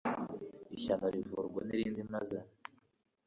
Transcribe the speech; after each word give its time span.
ishyano 0.77 1.05
rivurwa 1.15 1.61
n'irindi 1.63 2.01
maze 2.13 2.37